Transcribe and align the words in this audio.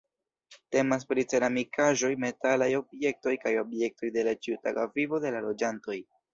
Temas 0.75 1.03
pri 1.11 1.25
ceramikaĵoj, 1.33 2.09
metalaj 2.25 2.71
objektoj 2.81 3.35
kaj 3.45 3.55
objektoj 3.67 4.13
de 4.19 4.27
la 4.31 4.37
ĉiutaga 4.47 4.91
vivo 4.99 5.25
de 5.29 5.39
la 5.39 5.47
loĝantoj. 5.49 6.05